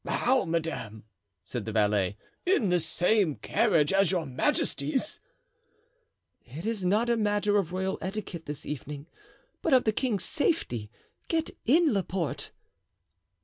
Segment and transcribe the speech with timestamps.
[0.03, 1.03] "How, madame!"
[1.45, 5.19] said the valet, "in the same carriage as your majesties?"
[6.43, 9.05] "It is not a matter of royal etiquette this evening,
[9.61, 10.89] but of the king's safety.
[11.27, 12.49] Get in, Laporte."